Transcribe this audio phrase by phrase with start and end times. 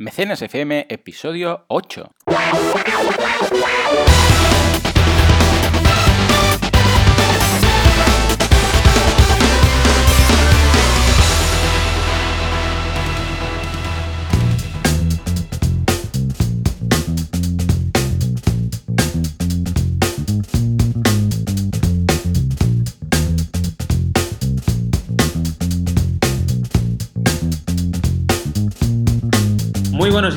[0.00, 2.04] Mecenas FM, episodio 8.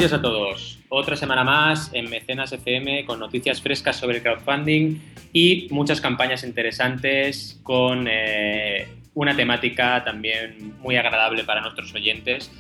[0.02, 0.80] Días a todos.
[0.90, 5.00] Otra semana más en Mecenas FM con noticias frescas sobre el crowdfunding
[5.32, 12.52] y muchas campañas interesantes con eh, una temática también muy agradable para nuestros oyentes.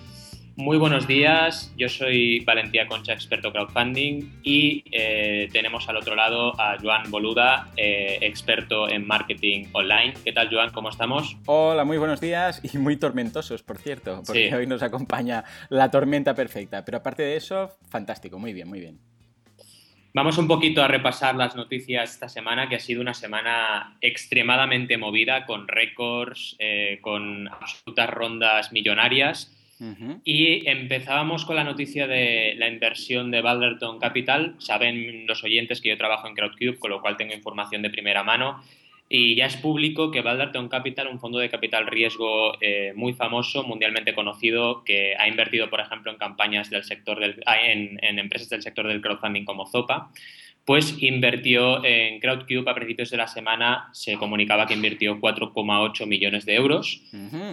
[0.62, 6.54] Muy buenos días, yo soy Valentía Concha, experto crowdfunding, y eh, tenemos al otro lado
[6.62, 10.14] a Joan Boluda, eh, experto en marketing online.
[10.24, 10.70] ¿Qué tal, Joan?
[10.72, 11.36] ¿Cómo estamos?
[11.48, 14.54] Hola, muy buenos días y muy tormentosos, por cierto, porque Sí.
[14.54, 16.86] hoy nos acompaña la tormenta perfecta.
[16.86, 19.00] Pero aparte de eso, fantástico, muy bien, muy bien.
[20.14, 24.96] Vamos un poquito a repasar las noticias esta semana, que ha sido una semana extremadamente
[25.00, 29.58] movida, con récords, eh, con absolutas rondas millonarias.
[30.24, 34.56] Y empezábamos con la noticia de la inversión de Balderton Capital.
[34.60, 38.24] Saben los oyentes que yo trabajo en Crowdcube, con lo cual tengo información de primera
[38.24, 38.62] mano.
[39.10, 43.64] Y ya es público que Balderton Capital, un fondo de capital riesgo eh, muy famoso,
[43.64, 48.62] mundialmente conocido, que ha invertido, por ejemplo, en campañas del sector del, en empresas del
[48.62, 50.12] sector del crowdfunding como Zopa,
[50.66, 56.46] pues invirtió en Crowdcube a principios de la semana, se comunicaba que invirtió 4,8 millones
[56.46, 57.02] de euros.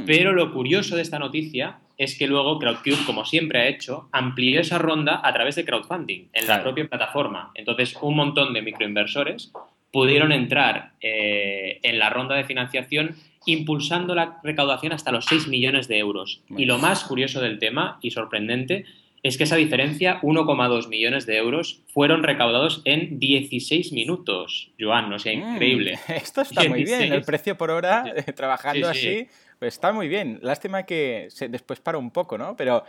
[0.07, 4.61] Pero lo curioso de esta noticia es que luego Crowdcube, como siempre ha hecho, amplió
[4.61, 6.59] esa ronda a través de crowdfunding en Claro.
[6.59, 7.51] la propia plataforma.
[7.55, 9.53] Entonces, un montón de microinversores
[9.91, 15.89] pudieron entrar eh, en la ronda de financiación impulsando la recaudación hasta los 6 millones
[15.89, 16.43] de euros.
[16.57, 18.85] Y lo más curioso del tema y sorprendente
[19.23, 24.71] es que esa diferencia, 1,2 millones de euros, fueron recaudados en 16 minutos.
[24.79, 25.99] Joan, no sea Mm, increíble.
[26.09, 27.27] Esto está muy bien, el 16.
[27.27, 29.09] precio por hora, eh, trabajando Sí, sí.
[29.09, 29.29] así,
[29.59, 30.39] pues está muy bien.
[30.43, 32.57] Lástima que se, después para un poco, ¿no?
[32.57, 32.85] Pero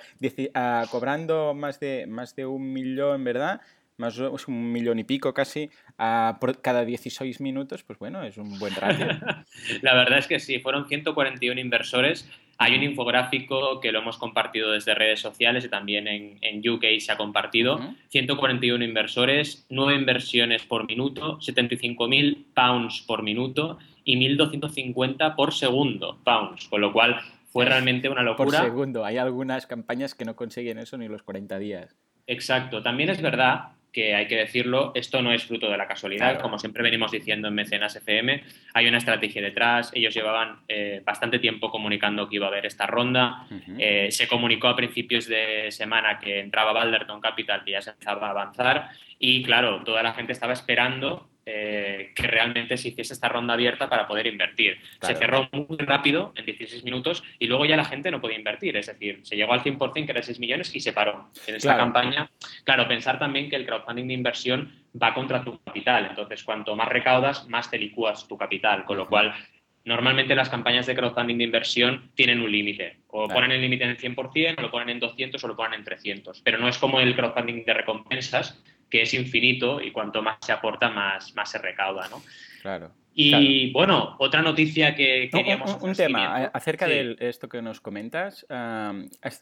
[0.54, 3.62] ah, cobrando más de, más de un millón, ¿verdad?
[3.98, 8.58] Más un millón y pico casi ah, por cada 16 minutos, pues bueno, es un
[8.58, 9.08] buen ratio.
[9.82, 12.30] La verdad es que sí, fueron 141 inversores.
[12.62, 17.00] Hay un infográfico que lo hemos compartido desde redes sociales y también en, en UK
[17.00, 17.76] se ha compartido.
[17.76, 17.96] Ujú.
[18.10, 26.68] 141 inversores, 9 inversiones por minuto, 75.000 pounds por minuto y 1.250 por segundo pounds,
[26.68, 27.22] con lo cual
[27.52, 28.64] fue realmente una Por locura.
[28.64, 31.96] segundo, hay algunas campañas que no consiguen eso ni los 40 días.
[32.28, 32.84] Exacto.
[32.84, 36.42] También es verdad que hay que decirlo, esto no es fruto de la casualidad, Claro.
[36.42, 41.40] como siempre venimos diciendo en Mecenas FM, hay una estrategia detrás, ellos llevaban eh, bastante
[41.40, 43.48] tiempo comunicando que iba a haber esta ronda.
[43.78, 48.28] Eh, se comunicó a principios de semana que entraba Balderton Capital, que ya se empezaba
[48.28, 53.28] a avanzar, y claro, toda la gente estaba esperando eh, que realmente se hiciese esta
[53.28, 54.78] ronda abierta para poder invertir.
[55.00, 55.16] Claro.
[55.16, 58.78] Se cerró muy rápido, en 16 minutos, y luego ya la gente no podía invertir,
[58.78, 61.32] es decir, se llegó al 100%, que era 6 millones, y se paró.
[61.48, 61.80] En esta Claro.
[61.80, 62.30] campaña,
[62.64, 64.72] claro, pensar también que el crowdfunding de inversión
[65.02, 69.08] va contra tu capital, entonces cuanto más recaudas, más te licúas tu capital, con lo
[69.08, 69.34] cual
[69.86, 72.98] Normalmente las campañas de crowdfunding de inversión tienen un límite.
[73.08, 73.34] O Claro.
[73.34, 76.42] ponen el límite en 100%, o lo ponen en 200 o lo ponen en 300.
[76.44, 80.52] Pero no es como el crowdfunding de recompensas, que es infinito y cuanto más se
[80.52, 82.08] aporta, más, más se recauda.
[82.10, 82.22] ¿no?
[82.62, 82.92] Claro.
[83.22, 86.92] Y bueno, otra noticia que No, un- queríamos un, un hacer tema acerca Sí.
[86.94, 88.46] de esto que nos comentas.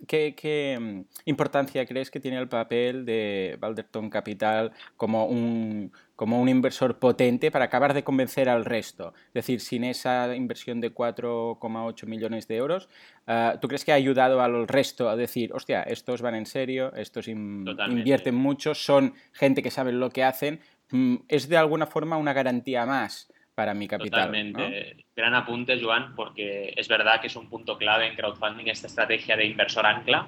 [0.07, 6.41] ¿qué, qué, mm, importancia crees que tiene el papel de Balderton Capital como un, como
[6.41, 9.13] un inversor potente para acabar de convencer al resto?
[9.28, 12.89] Es decir, sin esa inversión de 4,8 millones de euros,
[13.28, 16.94] ah, ¿tú crees que ha ayudado al resto a decir, hostia, estos van en serio,
[16.95, 17.99] estos in- Totalmente.
[17.99, 20.61] invierten mucho, son gente que sabe lo que hacen?
[20.91, 23.27] Mm, Es de alguna forma una garantía más
[23.57, 24.19] para mi capital.
[24.19, 24.25] ¿no?
[24.27, 25.07] Totalmente.
[25.15, 29.35] Gran apunte, Joan, porque es verdad que es un punto clave en crowdfunding esta estrategia
[29.35, 30.27] de inversor ancla.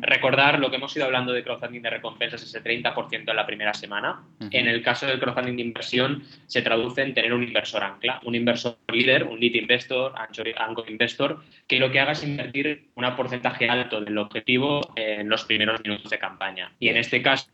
[0.00, 3.74] Recordar lo que hemos ido hablando de crowdfunding de recompensas, ese 30% en la primera
[3.74, 4.22] semana.
[4.50, 8.34] En el caso del crowdfunding de inversión, se traduce en tener un inversor ancla, un
[8.34, 10.48] inversor líder, un lead investor, anchor
[10.88, 15.82] investor, que lo que haga es invertir un porcentaje alto del objetivo en los primeros
[15.82, 16.72] minutos de campaña.
[16.80, 17.50] Y en este caso,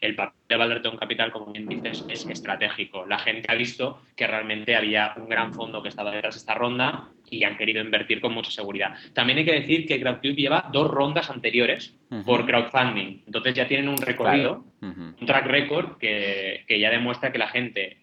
[0.00, 3.04] el papel de Balderton Capital, como bien dices, es estratégico.
[3.04, 6.54] La gente ha visto que realmente había un gran fondo que estaba detrás de esta
[6.54, 8.94] ronda y han querido invertir con mucha seguridad.
[9.12, 13.24] También hay que decir que Crowdcube lleva dos rondas anteriores por crowdfunding.
[13.26, 17.98] Entonces ya tienen un recorrido, un track record que, que ya demuestra que la gente,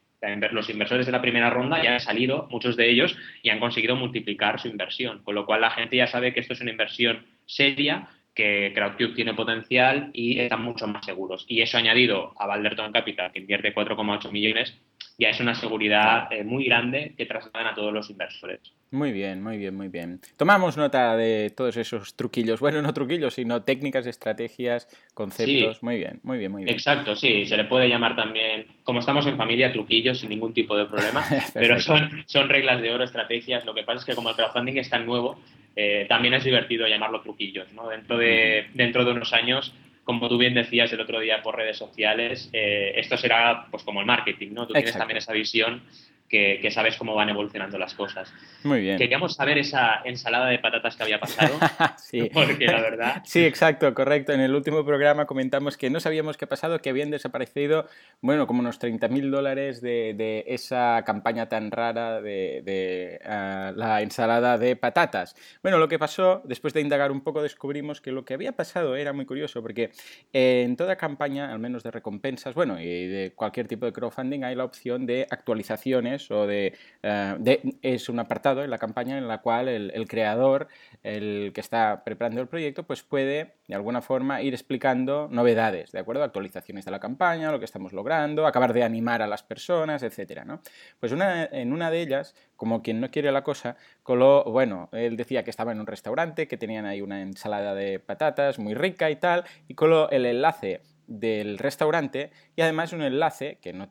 [0.51, 3.95] los inversores de la primera ronda ya han salido, muchos de ellos, y han conseguido
[3.95, 5.23] multiplicar su inversión.
[5.23, 9.15] Con lo cual la gente ya sabe que esto es una inversión seria que CrowdCube
[9.15, 11.45] tiene potencial y están mucho más seguros.
[11.47, 14.77] Y eso añadido a Valderton Capital, que invierte 4,8 millones,
[15.17, 18.59] ya es una seguridad eh, muy grande que trasladan a todos los inversores.
[18.91, 20.19] Muy bien, muy bien, muy bien.
[20.37, 25.81] Tomamos nota de todos esos truquillos, bueno, no truquillos, sino técnicas, estrategias, conceptos.
[25.81, 26.75] Muy bien, muy bien, muy bien.
[26.75, 30.77] Exacto, sí, se le puede llamar también, como estamos en familia, truquillos sin ningún tipo
[30.77, 33.65] de problema, pero son, son reglas de oro, estrategias.
[33.65, 35.39] Lo que pasa es que como el crowdfunding es tan nuevo,
[35.75, 37.89] eh, también es divertido llamarlo truquillos, ¿no?
[37.89, 39.73] Dentro de, dentro de unos años
[40.05, 43.99] como tú bien decías el otro día por redes sociales, eh, esto será pues como
[43.99, 44.67] el marketing, ¿no?
[44.67, 45.81] Tú tienes también esa visión
[46.29, 48.33] que, sabes cómo van evolucionando las cosas.
[48.63, 48.97] Muy bien.
[48.97, 51.57] Queríamos saber esa ensalada de patatas que había pasado.
[51.97, 52.29] sí.
[52.33, 53.21] Porque la verdad.
[53.35, 54.33] Sí, exacto, correcto.
[54.33, 57.87] En el último programa comentamos que no sabíamos qué ha pasado, que habían desaparecido,
[58.21, 64.75] bueno, como unos 30.000 dólares de, esa campaña tan rara de, ah, la ensalada de
[64.75, 65.35] patatas.
[65.61, 68.95] Bueno, lo que pasó, después de indagar un poco, descubrimos que lo que había pasado
[68.95, 69.91] era muy curioso, porque
[70.33, 74.55] en toda campaña, al menos de recompensas, bueno, y de cualquier tipo de crowdfunding, hay
[74.55, 79.41] la opción de actualizaciones o eh, de, es un apartado en la campaña en la
[79.41, 80.67] cual el, creador,
[81.03, 85.99] el que está preparando el proyecto, pues puede de alguna forma ir explicando novedades, ¿de
[85.99, 86.23] acuerdo?
[86.23, 90.45] Actualizaciones de la campaña, lo que estamos logrando, acabar de animar a las personas, etcétera,
[90.45, 90.61] ¿no?
[90.99, 95.17] Pues una, en una de ellas, como quien no quiere la cosa, coló, bueno, él
[95.17, 99.09] decía que estaba en un restaurante, que tenían ahí una ensalada de patatas muy rica
[99.09, 103.89] y tal, y coló el enlace del restaurante y además un enlace que no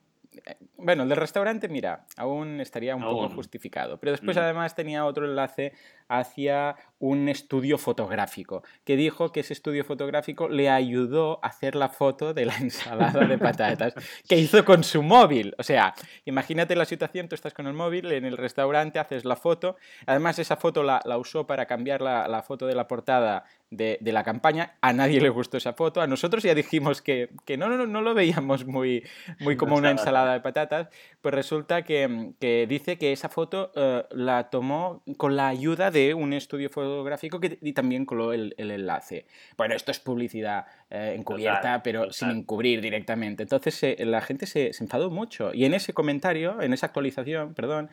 [0.77, 3.99] bueno, el del restaurante, mira, aún estaría un poco justificado.
[3.99, 4.41] Pero después, mm.
[4.41, 5.73] además, tenía otro enlace
[6.09, 11.91] hacia un estudio fotográfico, que dijo que ese estudio fotográfico le ayudó a hacer la
[11.91, 13.95] foto de la ensalada de patatas
[14.27, 15.55] que hizo con su móvil.
[15.59, 19.37] O sea, imagínate la situación, tú estás con el móvil en el restaurante, haces la
[19.37, 24.25] foto, además esa foto la, usó para cambiar la, foto de la portada de, la
[24.25, 27.29] campaña, a nadie le gustó esa foto, a nosotros ya dijimos que,
[27.59, 29.05] no, no, no, lo veíamos muy,
[29.41, 30.89] muy como una ensalada de patatas,
[31.21, 36.35] pues resulta que, dice que esa foto eh, la tomó con la ayuda de un
[36.35, 39.27] estudio fotográfico que, y también coló el, enlace.
[39.57, 43.43] Bueno, esto es publicidad eh, encubierta, pero sin encubrir directamente.
[43.45, 45.55] Entonces la gente se, se enfadó mucho.
[45.55, 47.89] Y en ese comentario, en esa actualización, perdón,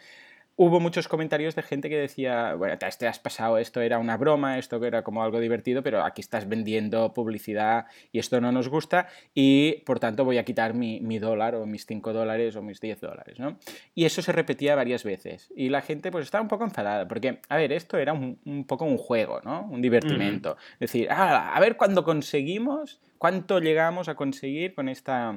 [0.56, 4.58] hubo muchos comentarios de gente que decía, bueno, te has pasado, esto era una broma,
[4.60, 9.08] esto era como algo divertido, pero aquí estás vendiendo publicidad y esto no nos gusta
[9.34, 13.02] y por tanto voy a quitar mi, dólar o mis 5 dólares o mis 10
[13.02, 13.58] dólares, ¿no?
[13.96, 17.40] Y eso se repetía varias veces y la gente pues estaba un poco enfadada porque,
[17.50, 19.68] a ver, esto era un, poco un juego, ¿no?
[19.70, 20.58] Un divertimento.
[20.74, 25.36] Es decir, ah, a ver cuándo conseguimos, cuánto llegamos a conseguir con esta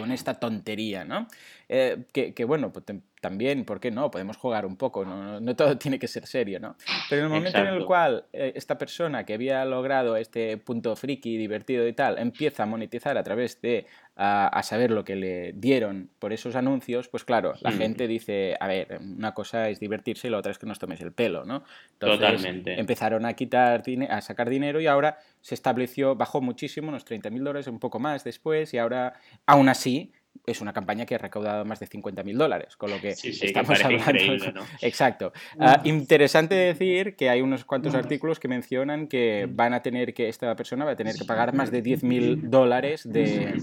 [0.00, 1.26] con esta tontería, ¿no?
[1.68, 2.84] Eh, que, bueno, pues
[3.20, 4.10] también, ¿por qué no?
[4.10, 6.76] Podemos jugar un poco, no, todo tiene que ser serio, ¿no?
[7.08, 10.94] Pero en el momento en el cual eh, esta persona que había logrado este punto
[10.96, 13.86] friki, divertido y tal, empieza a monetizar a través de
[14.18, 17.78] a, saber lo que le dieron por esos anuncios, pues claro, la hmm.
[17.78, 21.00] gente dice, a ver, una cosa es divertirse y la otra es que nos tomes
[21.02, 21.64] el pelo, ¿no?
[21.92, 22.80] Entonces, Totalmente.
[22.80, 27.66] empezaron a quitar, a sacar dinero y ahora se estableció, bajó muchísimo, unos 30.000 dólares,
[27.66, 29.14] un poco más después y ahora,
[29.44, 30.12] aún así,
[30.46, 34.64] es una campaña que ha recaudado más de 50.000 dólares, con lo que estamos hablando.
[34.80, 35.32] Exacto.
[35.58, 40.28] Ah, interesante decir que hay unos cuantos artículos que mencionan que van a tener que,
[40.28, 43.54] esta persona va a tener que pagar más de 10.000 dólares de,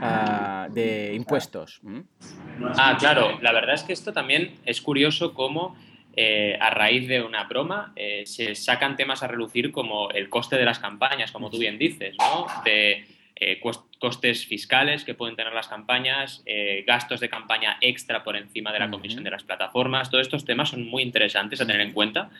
[0.00, 1.80] ah, de impuestos.
[2.76, 3.38] Ah, claro.
[3.40, 5.76] La verdad es que esto también es curioso cómo.
[6.14, 10.56] Eh, a raíz de una broma, eh, se sacan temas a relucir como el coste
[10.56, 12.46] de las campañas, como tú bien dices, ¿no?
[12.66, 13.06] De
[13.44, 13.60] eh,
[13.98, 18.78] costes fiscales que pueden tener las campañas, eh, gastos de campaña extra por encima de
[18.78, 20.10] la comisión de las plataformas.
[20.10, 22.30] Todos estos temas son muy interesantes a tener en cuenta.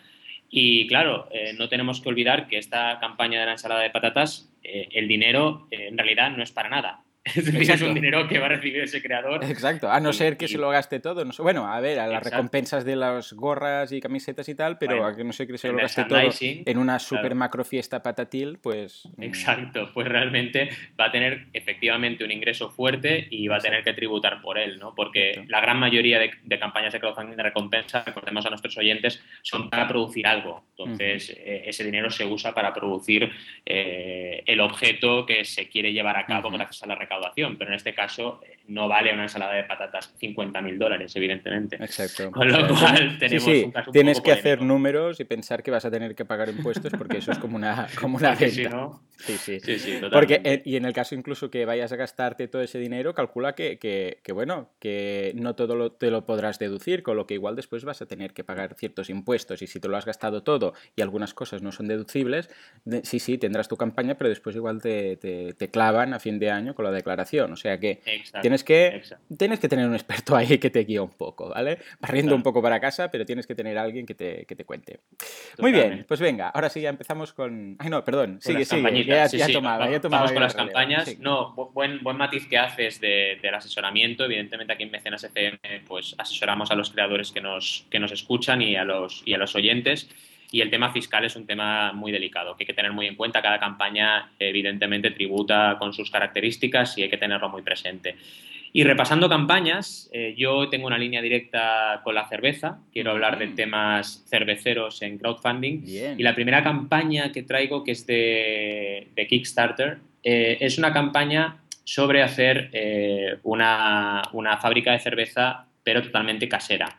[0.48, 4.48] Y claro, eh, no tenemos que olvidar que esta campaña de la ensalada de patatas,
[4.62, 7.00] el dinero en realidad no es para nada.
[7.72, 9.44] Es un dinero que va a recibir ese creador.
[9.44, 11.24] Exacto, a no ser que se lo gaste todo.
[11.24, 15.06] No bueno, a ver, a las recompensas de las gorras y camisetas y tal, pero
[15.06, 18.58] a que no sé que se lo gaste todo en una super macro fiesta patatil,
[18.60, 19.08] pues...
[19.16, 19.22] Mm.
[19.22, 23.92] Exacto, pues realmente va a tener efectivamente un ingreso fuerte y va a tener que
[23.92, 24.94] tributar por él, ¿no?
[24.94, 29.70] Porque la gran mayoría de, campañas de crowdfunding de recompensa, recordemos a nuestros oyentes, son
[29.70, 30.64] para producir algo.
[30.76, 33.30] Entonces, eh, ese dinero se usa para producir
[33.64, 37.70] eh, el objeto que se quiere llevar a cabo gracias a la recompensa recaudación, pero
[37.70, 41.76] en este caso eh, no vale una ensalada de patatas 50.000 dólares, evidentemente.
[41.76, 42.30] Exacto.
[42.30, 43.64] Con lo cual tenemos sí, sí.
[43.64, 46.24] un caso un Tienes poco que hacer números y pensar que vas a tener que
[46.24, 48.48] pagar impuestos porque eso es como una, como una venta.
[48.50, 49.60] si no- Sí, sí.
[49.60, 52.80] Sí, sí, Porque, eh, y en el caso incluso que vayas a gastarte todo ese
[52.80, 57.16] dinero, calcula que, que- que, bueno, que no todo lo, te lo podrás deducir, con
[57.16, 59.62] lo que igual después vas a tener que pagar ciertos impuestos.
[59.62, 62.50] Y si te lo has gastado todo y algunas cosas no son deducibles,
[62.84, 66.40] de- sí, sí, tendrás tu campaña, pero después igual te, te- te clavan a fin
[66.40, 67.52] de año con la declaración.
[67.52, 69.36] O sea que Exacto, tienes que, exacto.
[69.36, 71.78] tienes que tener un experto ahí que te guíe un poco, ¿vale?
[72.00, 72.36] Barriendo Claro.
[72.36, 75.00] un poco para casa, pero tienes que tener a alguien que te, que te cuente.
[75.58, 76.08] Muy bien, Totalmente.
[76.08, 77.76] pues venga, ahora sí ya empezamos con...
[77.78, 80.32] Ay, no, perdón, Con sigue, sigue, ya, Sí, ya sí, tomaba, vamos- ya tomaba Vamos
[80.32, 81.08] con las campañas.
[81.08, 81.16] sí.
[81.20, 84.24] No, bu- buen, buen matiz que haces de- del asesoramiento.
[84.24, 88.62] Evidentemente aquí en Mecenas FM pues asesoramos a los creadores que nos, que nos escuchan
[88.62, 90.08] y a, los, y a los oyentes.
[90.52, 93.16] Y el tema fiscal es un tema muy delicado, que hay que tener muy en
[93.16, 93.40] cuenta.
[93.42, 98.16] Cada campaña, evidentemente, tributa con sus características y hay que tenerlo muy presente.
[98.74, 102.78] Y repasando campañas, eh, yo tengo una línea directa con la cerveza.
[102.92, 105.84] Quiero hablar de temas cerveceros en crowdfunding.
[105.84, 106.20] Bien.
[106.20, 111.62] Y la primera campaña que traigo, que es de, de Kickstarter, eh, es una campaña
[111.84, 116.98] sobre hacer eh, una, una fábrica de cerveza, pero totalmente casera.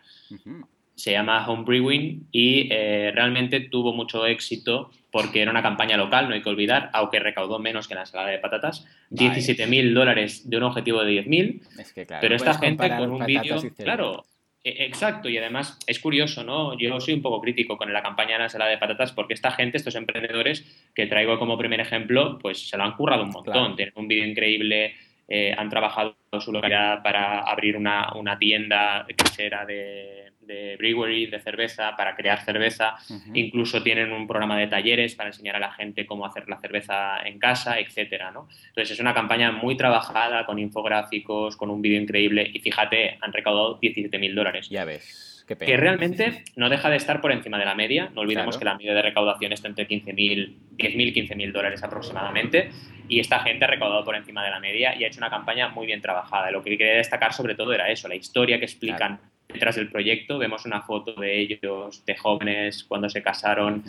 [0.96, 6.28] Se llama Home Brewing y eh, realmente tuvo mucho éxito porque era una campaña local,
[6.28, 8.86] no hay que olvidar, aunque recaudó menos que la ensalada de patatas.
[9.10, 9.30] Vale.
[9.36, 13.26] 17.000 dólares de un objetivo de 10.000 Es que claro, pero esta gente con un
[13.26, 14.24] vídeo, claro,
[14.64, 16.78] e- exacto, y además es curioso, ¿no?
[16.78, 19.52] Yo soy un poco crítico con la campaña de la ensalada de patatas porque esta
[19.52, 23.54] gente, estos emprendedores que traigo como primer ejemplo, pues se lo han currado un montón,
[23.54, 23.76] Claro.
[23.76, 24.96] tienen un vídeo increíble,
[25.28, 31.40] eh, han trabajado su localidad para abrir una, una tienda casera de, de brewery, de
[31.40, 33.32] cerveza, para crear cerveza, Ujú.
[33.34, 37.18] Incluso tienen un programa de talleres para enseñar a la gente cómo hacer la cerveza
[37.26, 38.48] en casa, etcétera, ¿no?
[38.70, 43.34] Entonces es una campaña muy trabajada, con infográficos, con un vídeo increíble y fíjate, han
[43.34, 44.70] recaudado 17.000 dólares.
[44.70, 45.72] Ya ves, qué pena.
[45.72, 48.10] Que realmente no deja de estar por encima de la media.
[48.14, 48.60] No olvidemos Claro.
[48.60, 52.70] que la media de recaudación está entre 15.000, 10.000, 15.000 dólares aproximadamente.
[53.08, 55.68] Y esta gente ha recaudado por encima de la media y ha hecho una campaña
[55.70, 56.50] muy bien trabajada.
[56.52, 59.20] Lo que quería destacar sobre todo era eso, la historia que explican
[59.54, 60.38] detrás del proyecto.
[60.38, 63.84] Vemos una foto de ellos, de jóvenes, cuando se casaron.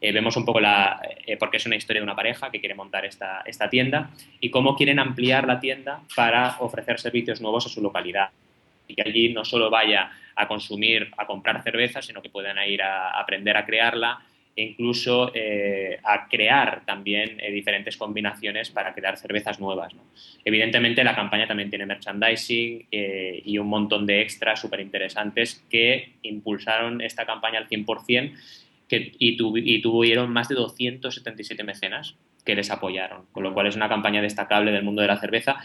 [0.00, 1.00] Eh, vemos un poco la.
[1.26, 4.10] eh, porque es una historia de una pareja que quiere montar esta, esta tienda
[4.40, 8.30] y cómo quieren ampliar la tienda para ofrecer servicios nuevos a su localidad.
[8.88, 12.82] Y que allí no solo vaya a consumir, a comprar cerveza, sino que puedan ir
[12.82, 14.20] a aprender a crearla
[14.56, 19.94] e incluso eh, a crear también eh, diferentes combinaciones para crear cervezas nuevas.
[20.44, 26.14] Evidentemente la campaña también tiene merchandising eh, y un montón de extras súper interesantes que
[26.22, 28.32] impulsaron esta campaña al 100%
[28.88, 33.88] que, y tuvieron más de 277 mecenas que les apoyaron, con lo cual es una
[33.88, 35.56] campaña destacable del mundo de la cerveza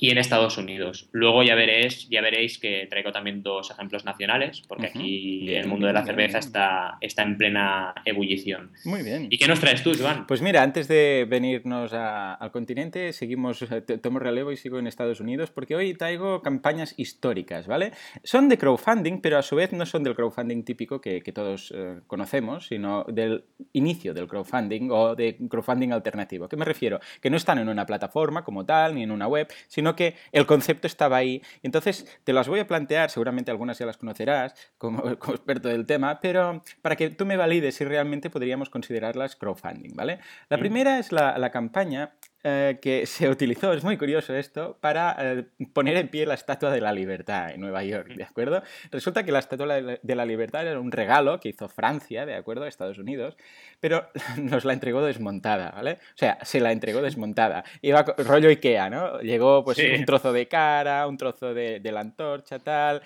[0.00, 1.08] y en Estados Unidos.
[1.10, 5.66] Luego ya veréis, ya veréis que traigo también dos ejemplos nacionales, porque aquí Bien, el
[5.68, 6.46] mundo de la bien, cerveza bien.
[6.46, 8.70] está, está en plena ebullición.
[8.84, 9.26] Muy bien.
[9.28, 10.26] ¿Y qué nos traes tú, Joan?
[10.28, 14.86] Pues mira, antes de venirnos a- al continente, seguimos, eh, tomo relevo y sigo en
[14.86, 17.90] Estados Unidos porque hoy traigo campañas históricas, ¿vale?
[18.22, 21.74] Son de crowdfunding, pero a su vez no son del crowdfunding típico que, que todos
[21.76, 26.44] eh, conocemos, sino del inicio del crowdfunding o de crowdfunding alternativo.
[26.44, 27.00] ¿A qué me refiero?
[27.20, 30.46] Que no están en una plataforma como tal, ni en una web, sino que el
[30.46, 31.42] concepto estaba ahí.
[31.62, 35.86] Entonces, te las voy a plantear, seguramente algunas ya las conocerás como, como experto del
[35.86, 40.18] tema, pero para que tú me valides si realmente podríamos considerarlas crowdfunding, ¿vale?
[40.48, 40.60] La Mm.
[40.60, 42.12] primera es la, la campaña
[42.48, 46.70] eh, que se utilizó, es muy curioso esto, para eh, poner en pie la Estatua
[46.70, 48.62] de la Libertad en Nueva York, ¿de acuerdo?
[48.90, 49.66] Resulta que la Estatua
[50.02, 53.36] de la- Libertad era un regalo que hizo Francia, ¿de acuerdo?, a Estados Unidos,
[53.80, 55.92] pero nos la entregó desmontada, ¿vale?
[55.92, 57.64] O sea, se la entregó desmontada.
[57.82, 59.20] Iba rollo Ikea, ¿no?
[59.20, 59.86] Llegó pues Sí.
[59.98, 63.02] un trozo de cara, un trozo de, de la antorcha, tal,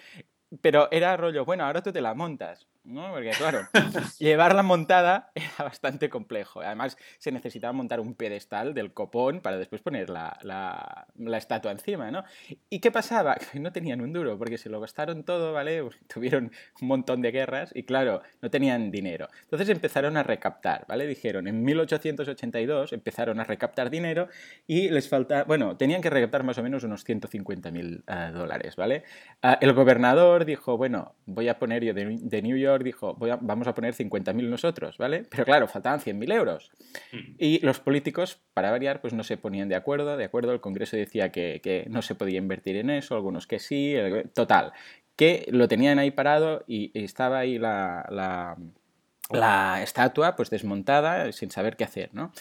[0.61, 3.13] pero era rollo, bueno, ahora tú te la montas, ¿no?
[3.13, 3.61] Porque claro,
[4.19, 6.61] llevarla montada era bastante complejo.
[6.61, 11.71] Además, se necesitaba montar un pedestal del copón para después poner la, la- la estatua
[11.73, 12.25] encima, ¿no?
[12.71, 13.37] ¿Y qué pasaba?
[13.53, 15.83] Que no tenían un duro, porque se lo gastaron todo, ¿vale?
[16.13, 19.29] Tuvieron un montón de guerras y claro, no tenían dinero.
[19.43, 21.07] Entonces empezaron a recaptar, ¿vale?
[21.07, 24.29] Dijeron, en 1882 empezaron a recaptar dinero
[24.67, 29.05] y les falta, bueno, tenían que recaptar más o menos unos 150.000 eh, dólares, ¿vale?
[29.43, 33.31] Ah, el gobernador dijo, bueno, voy a poner yo de, de New York, dijo, voy
[33.31, 35.25] a- vamos a poner 50.000 nosotros, ¿vale?
[35.31, 36.71] Pero claro, faltaban 100.000 euros.
[37.13, 37.17] Mm.
[37.39, 40.97] Y los políticos, para variar, pues no se ponían de acuerdo, de acuerdo, el Congreso
[40.97, 44.73] decía que, que no se podía invertir en eso, algunos que sí, el- total,
[45.17, 48.57] que lo tenían ahí parado y, y estaba ahí la, la-
[49.31, 52.33] la estatua pues desmontada sin saber qué hacer, ¿no?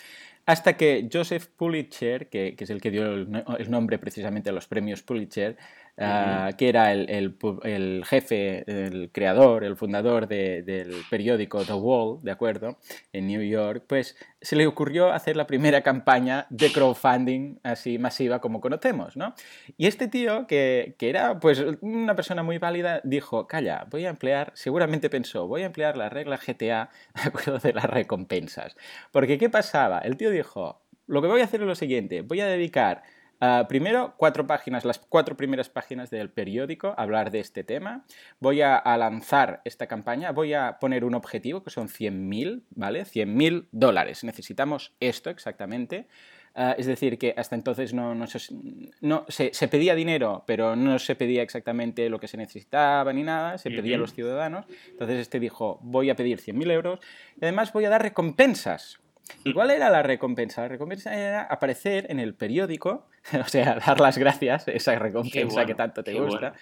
[0.46, 5.04] hasta que Joseph Pulitzer, que, es el que dio el, nombre precisamente a los premios
[5.04, 5.56] Pulitzer,
[6.02, 12.78] ah, que era el, jefe, el creador, el fundador del periódico The Wall, ¿de acuerdo?
[13.14, 18.42] En New York, pues se le ocurrió hacer la primera campaña de crowdfunding así masiva
[18.42, 19.36] como conocemos, ¿no?
[19.78, 24.10] Y este tío, que, que era pues una persona muy válida, dijo, calla, voy a
[24.10, 27.60] emplear, seguramente pensó, voy a emplear la regla GTA, ¿de acuerdo?
[27.60, 28.76] De las recompensas.
[29.12, 30.00] Porque, ¿qué pasaba?
[30.00, 33.04] El tío dijo, lo que voy a hacer es lo siguiente, voy a dedicar
[33.42, 38.06] ah, primero cuatro páginas, las cuatro primeras páginas del periódico a hablar de este tema,
[38.40, 43.04] voy a, lanzar esta campaña, voy a poner un objetivo que son 100.000, ¿vale?
[43.04, 46.08] 100.000 dólares, necesitamos esto exactamente.
[46.54, 51.16] Ah, es decir, que hasta entonces no, no, se, se, pedía dinero, pero no se
[51.16, 54.66] pedía exactamente lo que se necesitaba ni nada, se pedía a los ciudadanos.
[54.90, 57.00] Entonces este dijo, voy a pedir 100.000 euros
[57.40, 59.01] y además voy a dar recompensas.
[59.54, 60.62] ¿Cuál era la recompensa?
[60.62, 63.08] La recompensa era aparecer en el periódico,
[63.40, 66.54] o sea, dar las gracias, esa recompensa que tanto te gusta,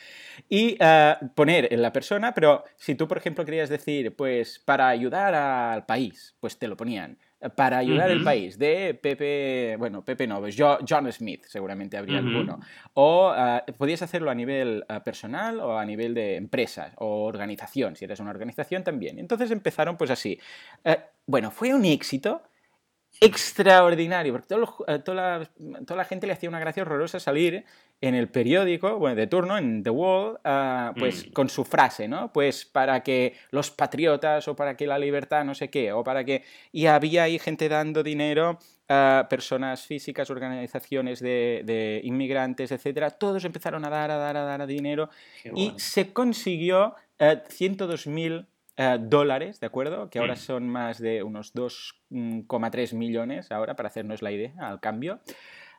[0.47, 4.87] y eh, poner en la persona, pero si tú, por ejemplo, querías decir, pues, para
[4.87, 7.17] ayudar al país, pues te lo ponían.
[7.55, 12.59] Para ayudar al país, de Pepe, bueno, Pepe no, pues John Smith, seguramente habría alguno.
[12.95, 17.95] O eh, podías hacerlo a nivel eh, personal o a nivel de empresa o organización,
[17.95, 19.19] si eres una organización también.
[19.19, 20.37] Entonces empezaron pues así.
[21.25, 22.43] bueno, fue un éxito
[23.21, 24.53] extraordinario, porque
[24.87, 25.49] eh, toda,
[25.87, 27.65] la, gente le hacía una gracia horrorosa salir
[28.01, 31.31] en el periódico, bueno, de turno, en The Wall, ah, pues mm.
[31.31, 32.31] con su frase, ¿no?
[32.31, 36.23] Pues para que los patriotas o para que la libertad, no sé qué, o para
[36.23, 36.43] que...
[36.71, 43.11] Y había ahí gente dando dinero a personas físicas, organizaciones de, inmigrantes, etcétera.
[43.11, 45.09] Todos empezaron a dar, a dar, a dar dinero
[45.53, 48.47] y se consiguió 102.000
[48.81, 50.09] eh, dólares, ¿de acuerdo?
[50.09, 50.37] Que ahora mm.
[50.37, 55.19] son más de unos 2,3 millones ahora, para hacernos la idea al cambio.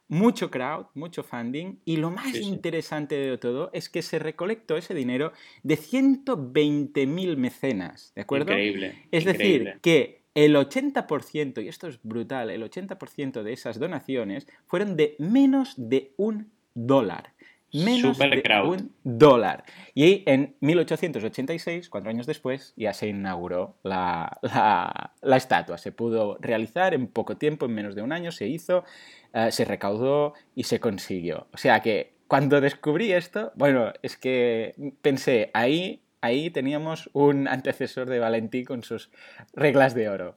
[0.08, 4.92] Mucho crowd, mucho funding y lo más interesante de todo es que se recolectó ese
[4.92, 8.52] dinero de 120.000 mecenas, ¿de acuerdo?
[8.52, 9.06] Increíble.
[9.10, 14.98] Es decir, que el 80%, y esto es brutal, el 80% de esas donaciones fueron
[14.98, 17.32] de menos de un dólar
[17.72, 19.64] menos de un dólar.
[19.94, 24.38] Y en 1886, cuatro años después, ya se inauguró la,
[25.22, 25.78] la, estatua.
[25.78, 28.84] Se pudo realizar en poco tiempo, en menos de un año, se hizo,
[29.34, 31.46] eh, se recaudó y se consiguió.
[31.52, 38.08] O sea que cuando descubrí esto, bueno, es que pensé, ahí, ahí teníamos un antecesor
[38.08, 39.10] de Valentí con sus
[39.52, 40.36] reglas de oro.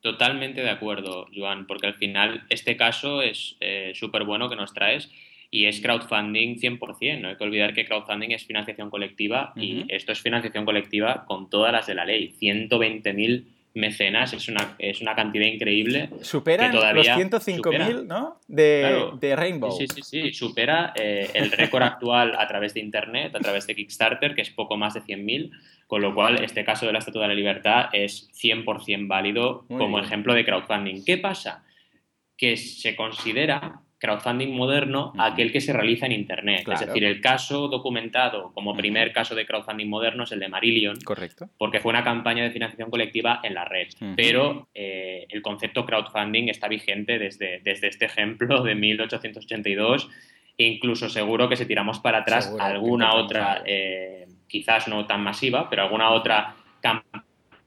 [0.00, 4.74] Totalmente de acuerdo, Joan, porque al final este caso es eh, súper bueno que nos
[4.74, 5.10] traes
[5.54, 7.20] y es crowdfunding 100%.
[7.20, 11.48] No hay que olvidar que crowdfunding es financiación colectiva y esto es financiación colectiva con
[11.48, 12.34] todas las de la ley.
[12.40, 16.10] 120.000 mecenas es una, es una cantidad increíble.
[16.22, 18.40] Supera los 105.000 ¿no?
[18.48, 19.70] De, de, Rainbow.
[19.70, 20.32] Sí, sí, sí.
[20.32, 24.50] Supera eh, el récord actual a través de Internet, a través de Kickstarter, que es
[24.50, 25.52] poco más de 100.000.
[25.86, 30.00] Con lo cual, este caso de la Estatua de la Libertad es 100% válido como
[30.00, 31.04] ejemplo de crowdfunding.
[31.04, 31.62] ¿Qué pasa?
[32.36, 36.68] Que se considera crowdfunding moderno aquel que se realiza en Internet.
[36.68, 41.00] Es decir, el caso documentado como primer caso de crowdfunding moderno es el de Marillion.
[41.00, 41.48] Correcto.
[41.56, 43.88] Porque fue una campaña de financiación colectiva en la red.
[44.14, 50.10] Pero eh, el concepto crowdfunding está vigente desde, desde este ejemplo de 1882.
[50.58, 55.70] E incluso seguro que si tiramos para atrás alguna otra, eh, quizás no tan masiva,
[55.70, 57.24] pero alguna otra campaña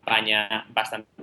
[0.07, 0.65] España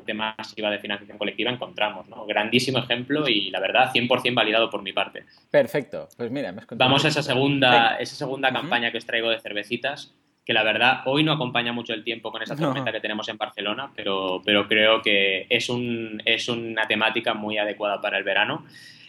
[0.05, 2.09] bastante masiva de financiación colectiva encontramos.
[2.09, 2.27] ¿no?
[2.27, 5.25] Grandísimo ejemplo y la verdad 100% validado por mi parte.
[5.51, 6.09] Perfecto.
[6.17, 9.41] Pues mira, me has Vamos a esa segunda, esa segunda campaña que os traigo de
[9.41, 10.13] cervecitas
[10.45, 13.39] que la verdad hoy no acompaña mucho el tiempo con esa tormenta que tenemos en
[13.39, 18.67] Barcelona, pero, pero creo que es, un, es una temática muy adecuada para el verano.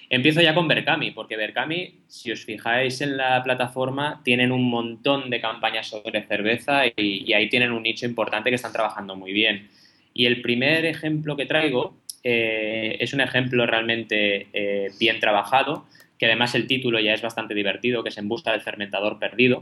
[0.09, 5.29] Empiezo ya con Berkami, porque Berkami, si os fijáis en la plataforma, tienen un montón
[5.29, 9.67] de campañas sobre cerveza y, ahí tienen un nicho importante que están trabajando muy bien.
[10.15, 15.85] Y el primer ejemplo que traigo eh, es un ejemplo realmente eh, bien trabajado,
[16.17, 19.61] que además el título ya es bastante divertido, que es En busca del fermentador perdido.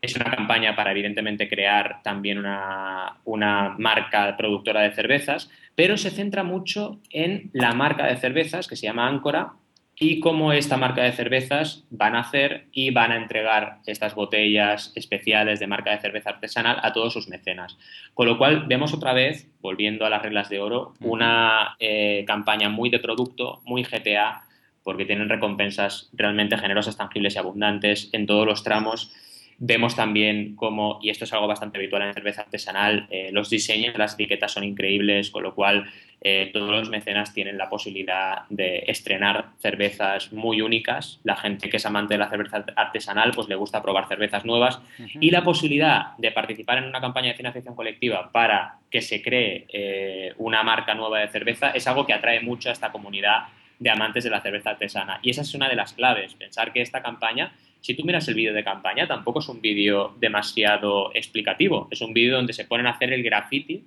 [0.00, 6.10] Es una campaña para, evidentemente, crear también una, una marca productora de cervezas, pero se
[6.10, 9.54] centra mucho en la marca de cervezas que se llama Áncora
[9.98, 14.92] y cómo esta marca de cervezas van a hacer y van a entregar estas botellas
[14.94, 17.78] especiales de marca de cerveza artesanal a todos sus mecenas.
[18.12, 22.68] Con lo cual vemos otra vez, volviendo a las reglas de oro, una eh, campaña
[22.68, 24.42] muy de producto, muy GTA,
[24.82, 29.12] porque tienen recompensas realmente generosas, tangibles y abundantes en todos los tramos
[29.58, 33.94] Vemos también cómo, y esto es algo bastante habitual en cerveza artesanal, eh, los diseños
[33.94, 35.86] de las etiquetas son increíbles, con lo cual
[36.20, 41.20] eh, todos los mecenas tienen la posibilidad de estrenar cervezas muy únicas.
[41.24, 44.80] La gente que es amante de la cerveza artesanal, pues le gusta probar cervezas nuevas.
[45.20, 49.66] Y la posibilidad de participar en una campaña de financiación colectiva para que se cree
[49.72, 53.44] eh, una marca nueva de cerveza es algo que atrae mucho a esta comunidad
[53.78, 55.20] de amantes de la cerveza artesana.
[55.22, 57.52] Y esa es una de las claves, pensar que esta campaña
[57.86, 61.86] si tú miras el vídeo de campaña, tampoco es un vídeo demasiado explicativo.
[61.92, 63.84] Es un vídeo donde se ponen a hacer el graffiti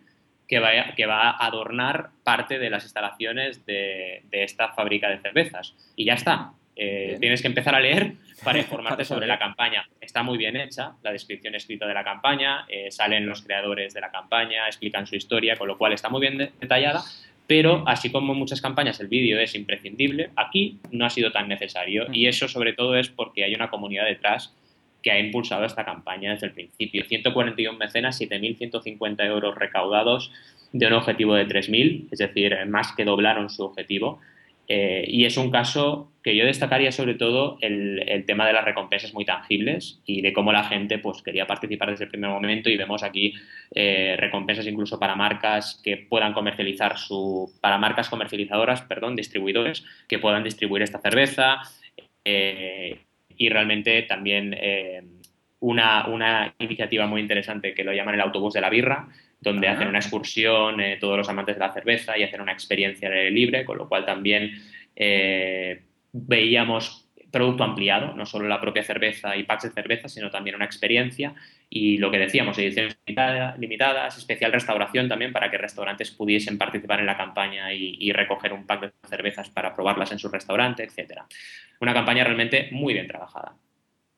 [0.47, 5.75] que va, que va a adornar parte de las instalaciones de, esta fábrica de cervezas.
[5.97, 6.53] Y ya está.
[6.77, 9.85] Eh, tienes que empezar a leer para informarte sobre la campaña.
[9.99, 13.99] Está muy bien hecha, la descripción escrita de la campaña, eh, salen los creadores de
[13.99, 17.03] la campaña, explican su historia, con lo cual está muy bien detallada,
[17.49, 21.47] pero así como en muchas campañas el vídeo es imprescindible, aquí no ha sido tan
[21.47, 24.53] necesario y eso sobre todo es porque hay una comunidad detrás
[25.01, 27.05] que ha impulsado esta campaña desde el principio.
[27.05, 30.31] 141 mecenas, 7.150 euros recaudados
[30.73, 34.19] de un objetivo de 3.000, es decir, más que doblaron su objetivo.
[34.71, 39.15] Eh, y es un caso que yo destacaría sobre todo el, tema de las recompensas
[39.15, 42.77] muy tangibles y de cómo la gente pues, quería participar desde el primer momento y
[42.77, 43.34] vemos aquí
[43.73, 50.19] eh, recompensas incluso para marcas que puedan comercializar su, para marcas comercializadoras, perdón, distribuidores que
[50.19, 51.62] puedan distribuir esta cerveza
[52.23, 52.99] eh,
[53.36, 54.55] y realmente también
[55.62, 59.08] una, una, iniciativa muy interesante que lo llaman el autobús de la birra,
[59.39, 63.10] donde hacen una excursión eh, todos los amantes de la cerveza y hacen una experiencia
[63.30, 64.52] libre, con lo cual también
[64.95, 70.56] eh, veíamos producto ampliado, no solo la propia cerveza y packs de cerveza, sino también
[70.56, 71.36] una experiencia
[71.69, 72.97] y lo que decíamos, ediciones
[73.60, 78.54] limitadas, especial restauración también para que restaurantes pudiesen participar en la campaña y, y, recoger
[78.54, 81.21] un pack de cervezas para probarlas en su restaurante, etc.
[81.80, 83.54] Una campaña realmente muy bien trabajada.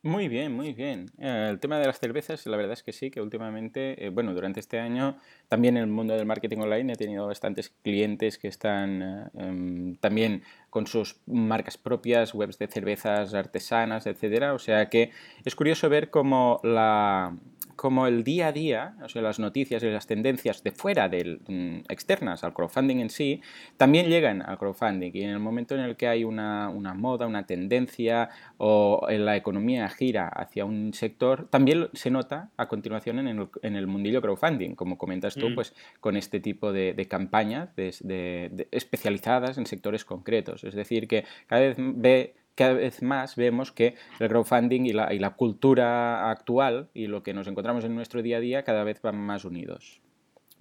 [0.04, 1.12] Muy bien, muy bien.
[1.20, 4.34] Eh, el tema de las cervezas, la verdad es que sí, que últimamente, eh, bueno,
[4.34, 5.16] durante este año,
[5.48, 10.42] también el mundo del marketing online he tenido bastantes clientes que están eh, em, también
[10.72, 14.56] con sus marcas propias, webs de cervezas artesanas, etcétera.
[14.56, 15.12] O sea que
[15.46, 17.38] es curioso ver cómo la,
[17.82, 21.42] como el día a día, o sea, las noticias y las tendencias de fuera del,
[21.48, 23.42] mm, externas al crowdfunding en sí,
[23.76, 25.10] también llegan al crowdfunding.
[25.16, 29.26] Y en el momento en el que hay una, una moda, una tendencia o en
[29.26, 33.88] la economía gira hacia un sector, también se nota a continuación en el, en el
[33.88, 35.56] mundillo crowdfunding, como comentas tú, mm.
[35.56, 40.64] pues con este tipo de, de campañas de, especializadas en sectores concretos.
[40.64, 45.14] Es decir, que cada vez ve cada vez más vemos que el crowdfunding y la,
[45.14, 48.84] y la cultura actual y lo que nos encontramos en nuestro día a día cada
[48.84, 50.02] vez van más unidos.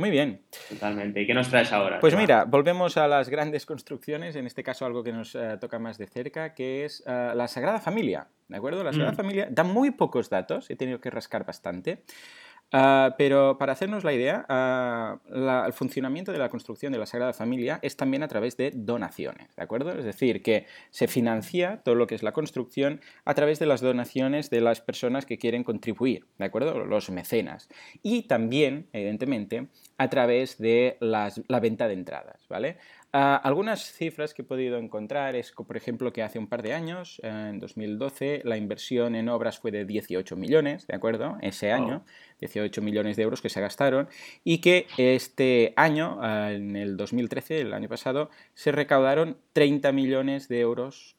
[0.01, 0.41] Muy bien.
[0.71, 1.21] Totalmente.
[1.21, 2.01] ¿Y qué nos traes ahora?
[2.01, 5.79] Pues mira, volvemos a las grandes construcciones, en este caso algo que nos eh, toca
[5.79, 8.29] más de cerca, que es eh, la Sagrada Familia.
[8.49, 8.83] ¿De acuerdo?
[8.83, 9.17] La Sagrada mm.
[9.17, 12.03] Familia da muy pocos datos, he tenido que rascar bastante.
[12.73, 15.19] Ah, pero para hacernos la idea, ah,
[15.67, 19.57] el funcionamiento de la construcción de la Sagrada Familia es también a través de donaciones,
[19.57, 19.91] ¿de acuerdo?
[19.93, 23.81] Es decir, que se financia todo lo que es la construcción a través de las
[23.81, 26.85] donaciones de las personas que quieren contribuir, ¿de acuerdo?
[26.87, 27.69] Los mecenas.
[28.05, 29.67] Y también, evidentemente,
[29.99, 32.79] a través de la venta de entradas, ¿vale?
[33.13, 36.75] Ah, algunas cifras que he podido encontrar es, por ejemplo, que hace un par de
[36.75, 41.37] años, en 2012, la inversión en obras fue de 18 millones, ¿de acuerdo?
[41.41, 42.05] Ese año,
[42.39, 44.09] 18 millones de euros que se gastaron
[44.45, 50.47] y que este año, ah, en el 2013, el año pasado, se recaudaron 30 millones
[50.47, 51.17] de euros.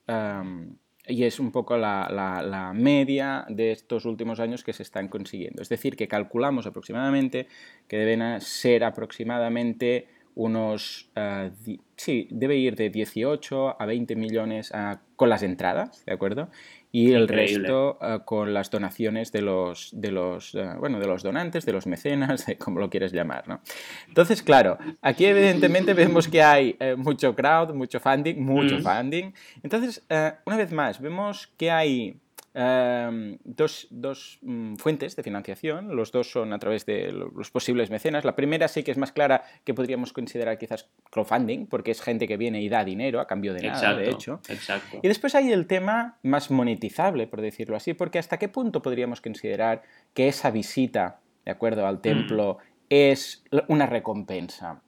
[1.06, 5.60] y es un poco la, la, media de estos últimos años que se están consiguiendo.
[5.60, 7.48] Es decir, que calculamos aproximadamente
[7.88, 11.50] que deben ser aproximadamente unos, uh,
[11.96, 16.48] sí, debe ir de 18 a 20 millones uh, con las entradas, ¿de acuerdo?
[16.90, 21.64] Y el resto uh, con las donaciones de los, de los, bueno, de los donantes,
[21.64, 23.60] de los mecenas, de como lo quieres llamar, ¿no?
[24.08, 28.82] Entonces, claro, aquí evidentemente vemos que hay mucho crowd, mucho funding, mucho mm.
[28.82, 29.32] funding.
[29.62, 30.04] Entonces,
[30.44, 32.21] una vez más, vemos que hay
[32.54, 37.90] Em, dos, dos mm, fuentes de financiación, los dos son a través de los posibles
[37.90, 38.24] mecenas.
[38.24, 42.28] La primera sí que es más clara que podríamos considerar quizás crowdfunding, porque es gente
[42.28, 44.40] que viene y da dinero a cambio de nada, de hecho.
[44.48, 44.98] Exacto.
[45.02, 49.22] Y después hay el tema más monetizable, por decirlo así, porque hasta qué punto podríamos
[49.22, 52.58] considerar que esa visita, de acuerdo al templo,
[52.90, 54.82] es una recompensa.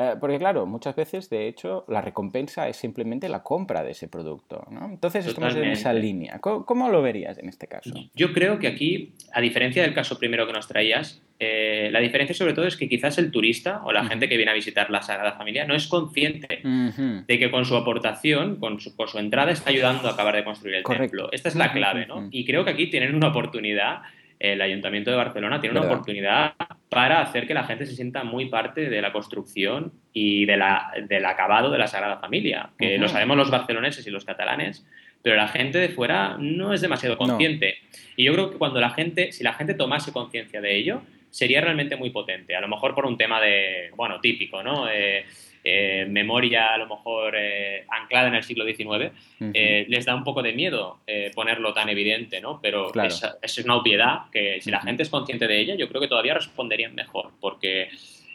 [0.00, 4.06] Eh, porque claro, muchas veces, de hecho, la recompensa es simplemente la compra de ese
[4.06, 4.64] producto.
[4.70, 4.86] ¿no?
[4.86, 6.38] Entonces estamos en esa línea.
[6.38, 7.92] ¿Cómo, lo verías en este caso?
[8.14, 12.32] Yo creo que aquí, a diferencia del caso primero que nos traías, eh, la diferencia
[12.32, 15.02] sobre todo es que quizás el turista o la gente que viene a visitar la
[15.02, 19.70] Sagrada Familia no es consciente de que con su aportación, con su, su, entrada, está
[19.70, 21.28] ayudando a acabar de construir el templo.
[21.32, 22.28] Esta es la clave, ¿no?
[22.30, 24.02] Y creo que aquí tienen una oportunidad
[24.38, 26.54] el Ayuntamiento de Barcelona tiene una oportunidad
[26.88, 30.92] para hacer que la gente se sienta muy parte de la construcción y de la,
[31.08, 34.86] del acabado de la Sagrada Familia, que lo sabemos los barceloneses y los catalanes,
[35.22, 37.78] pero la gente de fuera no es demasiado consciente.
[38.16, 41.60] Y yo creo que cuando la gente, si la gente tomase conciencia de ello, sería
[41.60, 42.56] realmente muy potente.
[42.56, 44.88] A lo mejor por un tema de, bueno, típico, ¿no?
[44.88, 45.24] Eh,
[45.70, 49.12] eh, memoria a lo mejor eh, anclada en el siglo XIX,
[49.52, 51.00] eh, les da un poco de miedo
[51.34, 52.58] ponerlo tan evidente, ¿no?
[52.62, 56.00] Pero es, es, una obviedad que si la gente es consciente de ella, yo creo
[56.00, 57.90] que todavía responderían mejor, porque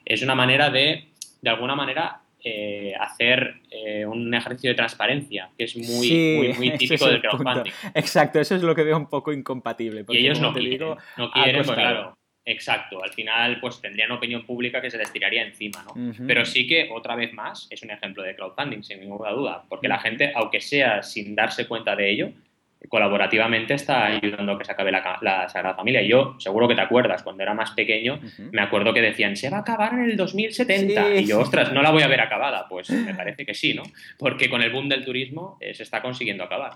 [0.06, 1.06] es una manera de,
[1.42, 2.20] de alguna manera,
[3.00, 3.56] hacer
[4.06, 7.72] un ejercicio de transparencia, que es muy, muy, típico del crowdfunding.
[7.96, 10.06] Exacto, eso es lo que veo un poco incompatible.
[10.10, 14.82] Y ellos no quieren, no quieren, pues claro, Exacto, al final pues tendrían opinión pública
[14.82, 15.94] que se les tiraría encima, ¿no?
[16.28, 19.88] Pero sí que otra vez más es un ejemplo de crowdfunding, sin ninguna duda, porque
[19.88, 22.34] la gente, aunque sea sin darse cuenta de ello,
[22.90, 26.02] colaborativamente está ayudando a que se acabe la, Sagrada Familia.
[26.02, 28.20] Yo, seguro que te acuerdas, cuando era más pequeño,
[28.52, 31.16] me acuerdo que decían, se va a acabar en el 2070.
[31.16, 32.68] y yo, ostras, no la voy a ver acabada.
[32.68, 33.84] Pues me parece que sí, ¿no?
[34.18, 36.74] Porque con el boom del turismo eh, se está consiguiendo acabar.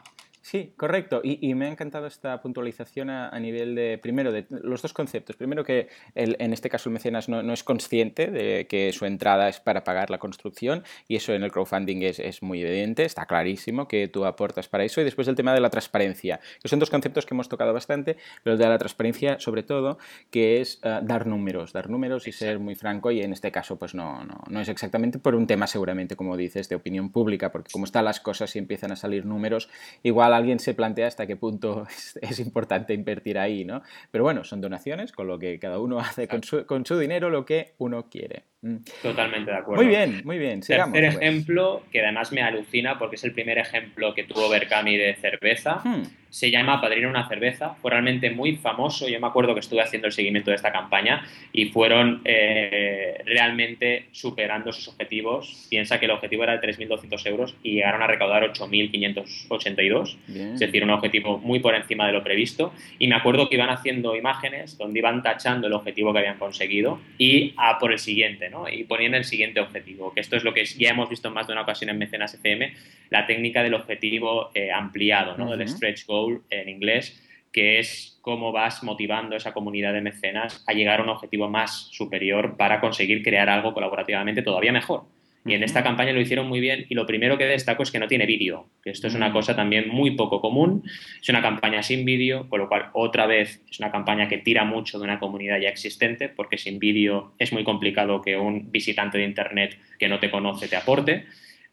[0.48, 1.20] Sí, correcto.
[1.26, 5.36] Y, me ha encantado esta puntualización a, nivel de, primero, de los dos conceptos.
[5.36, 9.60] Primero, que en este caso el mecenas no, es consciente de que su entrada es
[9.60, 14.08] para pagar la construcción y eso en el crowdfunding es, muy evidente, está clarísimo que
[14.08, 15.02] tú aportas para eso.
[15.02, 18.16] Y después el tema de la transparencia, que son dos conceptos que hemos tocado bastante,
[18.42, 19.98] pero el de la transparencia sobre todo,
[20.32, 23.78] que es eh, dar números, dar números y ser muy franco y en este caso
[23.78, 27.52] pues no, no, no es exactamente por un tema seguramente, como dices, de opinión pública,
[27.52, 29.70] porque como están las cosas y empiezan a salir números,
[30.04, 31.86] igual alguien se plantea hasta qué punto
[32.22, 33.82] es, importante invertir ahí, ¿no?
[34.12, 36.44] Pero bueno, son donaciones, con lo que cada uno hace con
[36.86, 38.44] su, dinero lo que uno quiere.
[38.62, 38.78] Mm.
[39.02, 39.84] Totalmente de acuerdo.
[39.84, 40.64] Muy bien, muy bien.
[40.64, 41.24] Sigamos, Tercer pues.
[41.24, 45.82] ejemplo, que además me alucina porque es el primer ejemplo que tuvo Berkami de cerveza.
[45.84, 49.82] Hmm se llama Padrino una cerveza, fue realmente muy famoso, yo me acuerdo que estuve
[49.82, 55.68] haciendo el seguimiento de esta campaña y fueron eh, realmente superando sus objetivos.
[55.70, 60.84] Piensa que el objetivo era de 3.200 euros y llegaron a recaudar 8.582, es decir,
[60.84, 62.74] un objetivo muy por encima de lo previsto.
[63.00, 67.00] Y me acuerdo que iban haciendo imágenes donde iban tachando el objetivo que habían conseguido
[67.18, 68.68] y a por el siguiente, ¿no?
[68.70, 71.48] Y ponían el siguiente objetivo, que esto es lo que ya hemos visto en más
[71.48, 72.74] de una ocasión en Mecenas FM,
[73.10, 75.56] la técnica del objetivo eh, ampliado, ¿no?
[75.56, 80.74] Del stretch goal en inglés, que es cómo vas motivando esa comunidad de mecenas a
[80.74, 85.06] llegar a un objetivo más superior para conseguir crear algo colaborativamente todavía mejor.
[85.48, 88.00] Y en esta campaña lo hicieron muy bien y lo primero que destaco es que
[88.00, 90.84] no tiene vídeo, que esto es una cosa también muy poco común.
[91.22, 94.66] Es una campaña sin vídeo, con lo cual otra vez es una campaña que tira
[94.66, 99.18] mucho de una comunidad ya existente, porque sin vídeo es muy complicado que un visitante
[99.18, 101.26] de Internet que no te conoce te aporte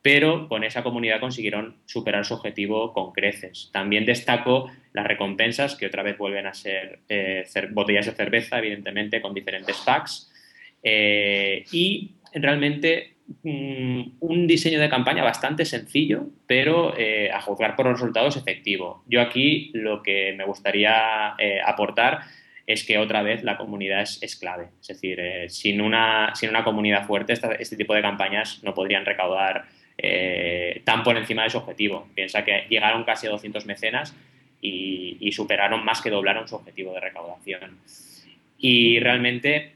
[0.04, 3.70] pero con esa comunidad consiguieron superar su objetivo con creces.
[3.72, 9.22] También destaco las recompensas, que otra vez vuelven a ser eh, botellas de cerveza, evidentemente,
[9.22, 10.30] con diferentes packs.
[10.82, 17.86] Eh, y realmente mm, un diseño de campaña bastante sencillo, pero eh, a juzgar por
[17.86, 19.02] los resultados efectivo.
[19.06, 21.34] Yo aquí lo que me gustaría
[21.64, 22.20] aportar
[22.66, 24.68] es que otra vez la comunidad es, clave.
[24.80, 29.66] Es decir, sin, una, sin una comunidad fuerte, este tipo de campañas no podrían recaudar
[29.96, 32.08] eh, tan por encima de su objetivo.
[32.14, 34.14] Piensa que llegaron casi a 200 mecenas
[34.60, 37.78] y, superaron más que doblaron su objetivo de recaudación.
[38.58, 39.74] Y realmente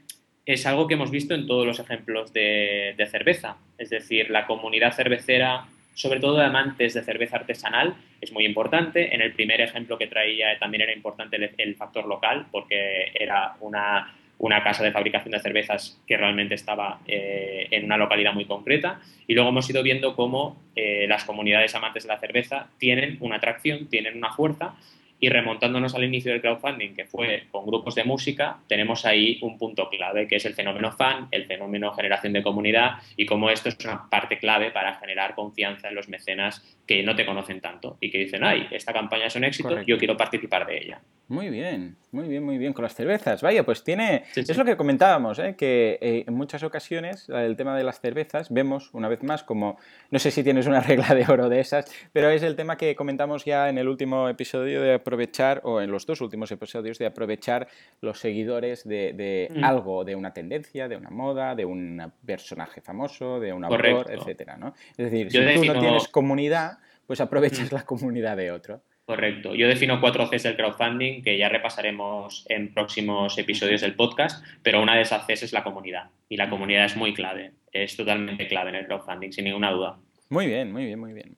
[0.53, 3.57] es algo que hemos visto en todos los ejemplos de, cerveza.
[3.77, 9.13] Es decir, la comunidad cervecera, sobre todo de amantes de cerveza artesanal, es muy importante.
[9.13, 14.13] En el primer ejemplo que traía también era importante el factor local, porque era una
[14.39, 19.01] una casa de fabricación de cervezas que realmente estaba eh, en una localidad muy concreta.
[19.27, 23.35] Y luego hemos ido viendo cómo eh, las comunidades amantes de la cerveza tienen una
[23.35, 24.75] atracción, tienen una fuerza.
[25.19, 29.57] Y remontándonos al inicio del crowdfunding, que fue con grupos de música, tenemos ahí un
[29.57, 33.69] punto clave, que es el fenómeno fan, el fenómeno generación de comunidad y cómo esto
[33.69, 37.97] es una parte clave para generar confianza en los mecenas que no te conocen tanto
[38.01, 41.01] y que dicen, ay, esta campaña es un éxito, yo quiero participar de ella.
[41.29, 42.73] Muy bien, muy bien, muy bien.
[42.73, 44.23] Con las cervezas, vaya, pues tiene.
[44.35, 45.53] Es lo que comentábamos, ¿eh?
[45.55, 49.77] que eh, en muchas ocasiones el tema de las cervezas vemos una vez más como.
[50.09, 52.95] No sé si tienes una regla de oro de esas, pero es el tema que
[52.95, 57.07] comentamos ya en el último episodio de aprovechar, o en los dos últimos episodios, de
[57.07, 57.67] aprovechar
[58.01, 59.63] los seguidores de, mm.
[59.63, 64.57] algo, de una tendencia, de una moda, de un personaje famoso, de un autor, etcétera,
[64.57, 64.75] ¿no?
[64.91, 67.75] Es decir, si tú no tienes comunidad, pues aprovechas mm.
[67.75, 68.81] la comunidad de otro.
[69.05, 69.55] Correcto.
[69.55, 74.83] Yo defino cuatro Cs del crowdfunding que ya repasaremos en próximos episodios del podcast, pero
[74.83, 76.11] una de esas Cs es la comunidad.
[76.29, 79.97] Y la comunidad es muy clave, es totalmente clave en el crowdfunding, sin ninguna duda.
[80.29, 81.35] Muy bien, muy bien, muy bien.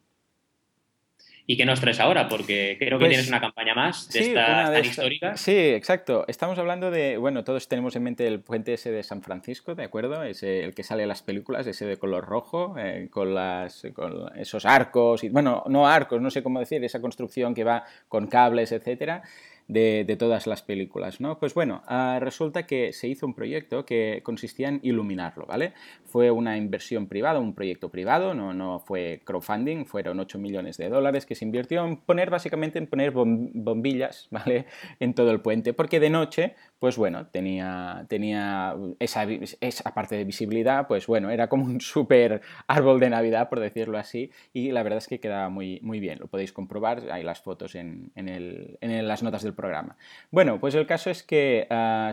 [1.46, 2.28] ¿Y qué nos traes ahora?
[2.28, 5.42] Porque creo que pues tienes una campaña más de estas tan históricas.
[5.42, 6.26] Sí, exacto.
[6.28, 9.84] Estamos hablando de, bueno, todos tenemos en mente el puente ese de San Francisco, ¿de
[9.84, 10.24] acuerdo?
[10.24, 14.38] Ese, el que sale en las películas, ese de color rojo, eh, con, las, con
[14.38, 18.28] esos arcos, y, bueno, no arcos, no sé cómo decir, esa construcción que va con
[18.28, 19.24] cables, etcétera
[19.72, 21.40] de, todas las películas, ¿no?
[21.40, 25.74] Pues bueno, ah, resulta que se hizo un proyecto que consistía en iluminarlo, ¿vale?
[26.06, 30.90] Fue una inversión privada, un proyecto privado, no, no fue crowdfunding, fueron 8 millones de
[30.90, 34.66] dólares que se invirtió en poner, básicamente, en poner bombillas, ¿vale?
[35.00, 39.26] En todo el puente, porque de noche, pues bueno, tenía, tenía esa,
[39.62, 43.98] esa parte de visibilidad, pues bueno, era como un súper árbol de Navidad, por decirlo
[43.98, 47.40] así, y la verdad es que quedaba muy, muy bien, lo podéis comprobar, hay las
[47.40, 49.96] fotos en, en, el, en las notas del programa.
[50.32, 52.12] Bueno, pues el caso es que ah,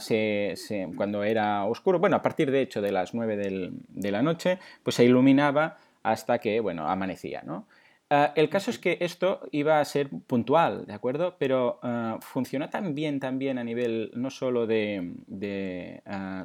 [0.97, 4.97] cuando era oscuro, bueno, a partir de hecho de las 9 de la noche, pues
[4.97, 7.67] se iluminaba hasta que, bueno, amanecía, ¿no?
[8.11, 11.37] Ah, el caso es que esto iba a ser puntual, ¿de acuerdo?
[11.39, 15.13] Pero uh, funcionó tan bien, también a nivel no solo de,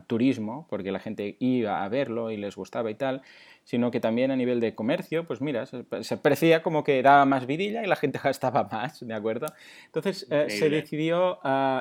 [0.08, 3.22] turismo, porque la gente iba a verlo y les gustaba y tal,
[3.64, 7.46] sino que también a nivel de comercio, pues mira, se, parecía como que daba más
[7.46, 9.48] vidilla y la gente gastaba más, ¿de acuerdo?
[9.86, 11.40] Entonces eh, se decidió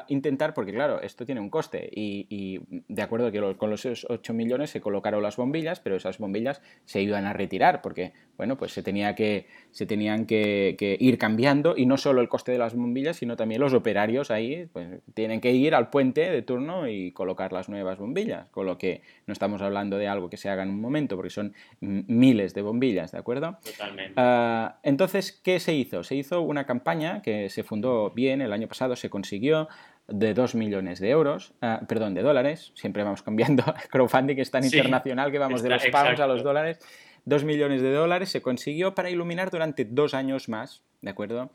[0.09, 4.71] intentar, porque claro, esto tiene un coste y, de acuerdo que con los 8 millones
[4.71, 8.83] se colocaron las bombillas, pero esas bombillas se iban a retirar porque, bueno, pues se,
[8.83, 13.17] tenía que, se tenían que, ir cambiando y no solo el coste de las bombillas,
[13.17, 17.53] sino también los operarios ahí, pues tienen que ir al puente de turno y colocar
[17.53, 20.69] las nuevas bombillas, con lo que no estamos hablando de algo que se haga en
[20.69, 23.59] un momento, porque son miles de bombillas, ¿de acuerdo?
[23.65, 24.13] Totalmente.
[24.17, 26.05] Ah, entonces, ¿qué se hizo?
[26.05, 29.69] Se hizo una campaña que se fundó bien, el año pasado se consiguió
[30.09, 34.65] de 2 millones de euros, ah, perdón, de dólares, siempre vamos cambiando, crowdfunding es tan
[34.65, 36.79] internacional que vamos de los pagos a los dólares,
[37.25, 41.51] 2 millones de dólares se consiguió para iluminar durante dos años más, ¿de acuerdo?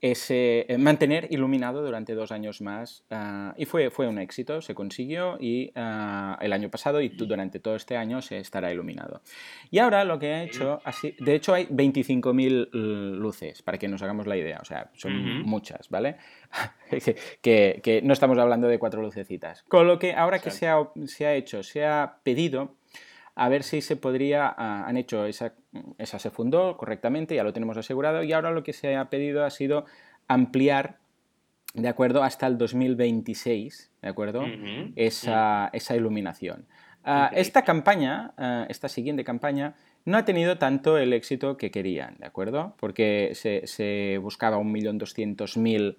[0.00, 4.74] ese, eh, mantener iluminado durante dos años más ah, y fue, fue un éxito, se
[4.74, 9.20] consiguió y ah, el año pasado y durante todo este año se estará iluminado.
[9.70, 12.70] Y ahora lo que ha hecho, así, de hecho hay 25.000
[13.18, 16.16] luces, para que nos hagamos la idea, o sea, son muchas, ¿vale?
[17.42, 19.64] que, que, no estamos hablando de cuatro lucecitas.
[19.64, 22.74] Con lo que ahora que se ha, se ha hecho, se ha pedido
[23.40, 25.54] a ver si se podría, ah, han hecho esa,
[25.96, 29.46] esa se fundó correctamente, ya lo tenemos asegurado, y ahora lo que se ha pedido
[29.46, 29.86] ha sido
[30.28, 30.98] ampliar
[31.72, 32.22] ¿de acuerdo?
[32.22, 34.44] Hasta el 2026, ¿de acuerdo?
[34.94, 36.66] esa, esa, iluminación.
[37.02, 39.74] Ah, esta campaña, ah, esta siguiente campaña,
[40.04, 42.74] no ha tenido tanto el éxito que querían, ¿de acuerdo?
[42.78, 45.96] Porque se, se buscaba 1.200.000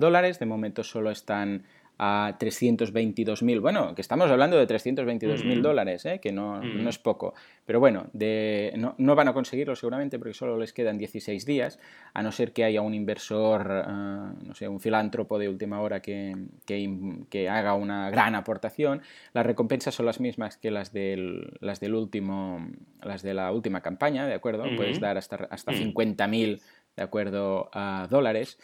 [0.00, 1.62] dólares, de momento solo están
[1.98, 3.60] a 322.000.
[3.60, 6.18] Bueno, que estamos hablando de 322.000 dólares, ¿eh?
[6.20, 7.34] que no, no, es poco.
[7.64, 11.78] Pero bueno, de, no, no, van a conseguirlo seguramente porque solo les quedan 16 días,
[12.14, 16.00] a no ser que haya un inversor, uh, no sé, un filántropo de última hora
[16.00, 16.34] que,
[16.66, 19.02] que, que, haga una gran aportación.
[19.32, 22.66] Las recompensas son las mismas que las del, las del último,
[23.02, 24.64] las de la última campaña, ¿de acuerdo?
[24.76, 26.60] Puedes dar hasta, hasta 50.000,
[26.96, 28.58] ¿de acuerdo?, a dólares.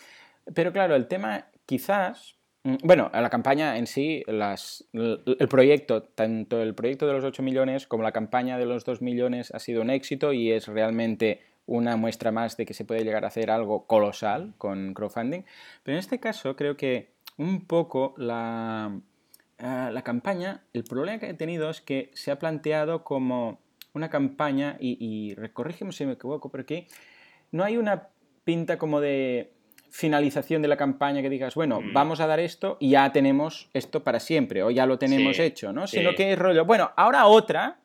[0.54, 6.74] Pero claro, el tema quizás Mm, bueno, la campaña en sí, el proyecto, tanto el
[6.74, 9.90] proyecto de los 8 millones como la campaña de los 2 millones ha sido un
[9.90, 13.86] éxito y es realmente una muestra más de que se puede llegar a hacer algo
[13.86, 15.42] colosal con crowdfunding.
[15.82, 18.98] Pero en este caso creo que un poco la,
[19.58, 23.60] ah, la campaña, el problema que ha tenido es que se ha planteado como
[23.92, 25.36] una campaña, y, y
[25.92, 26.86] si me equivoco, pero que
[27.52, 28.08] no hay una
[28.44, 29.52] pinta como de
[29.90, 31.92] finalización de la campaña que digas, bueno, mm.
[31.92, 35.72] vamos a dar esto y ya tenemos esto para siempre o ya lo tenemos hecho,
[35.72, 35.86] ¿no?
[35.86, 37.80] Sino que es rollo, bueno, ahora otra